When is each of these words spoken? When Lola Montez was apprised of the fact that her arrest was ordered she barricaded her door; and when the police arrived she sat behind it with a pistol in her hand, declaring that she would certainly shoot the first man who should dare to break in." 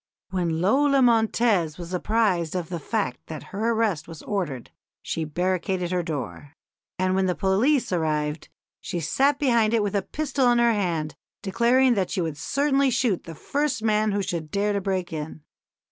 When 0.31 0.61
Lola 0.63 0.99
Montez 1.03 1.77
was 1.77 1.93
apprised 1.93 2.55
of 2.55 2.69
the 2.69 2.79
fact 2.79 3.19
that 3.27 3.43
her 3.53 3.69
arrest 3.69 4.07
was 4.07 4.23
ordered 4.23 4.71
she 5.03 5.25
barricaded 5.25 5.91
her 5.91 6.01
door; 6.01 6.53
and 6.97 7.13
when 7.13 7.27
the 7.27 7.35
police 7.35 7.91
arrived 7.91 8.49
she 8.79 8.99
sat 8.99 9.37
behind 9.37 9.75
it 9.75 9.83
with 9.83 9.93
a 9.95 10.01
pistol 10.01 10.49
in 10.51 10.57
her 10.57 10.73
hand, 10.73 11.13
declaring 11.43 11.93
that 11.93 12.09
she 12.09 12.19
would 12.19 12.37
certainly 12.37 12.89
shoot 12.89 13.25
the 13.25 13.35
first 13.35 13.83
man 13.83 14.11
who 14.11 14.23
should 14.23 14.49
dare 14.49 14.73
to 14.73 14.81
break 14.81 15.13
in." 15.13 15.43